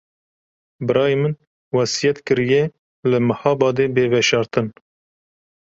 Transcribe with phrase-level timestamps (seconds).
[0.85, 1.33] Birayê min
[1.75, 2.63] wesiyet kiriye
[3.09, 4.67] li Mihabadê bê veşartin.